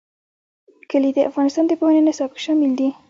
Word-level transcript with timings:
کلي 0.91 1.09
د 1.13 1.19
افغانستان 1.29 1.65
د 1.67 1.71
پوهنې 1.79 2.01
نصاب 2.07 2.29
کې 2.35 2.41
شامل 2.45 2.71
دي. 2.79 2.89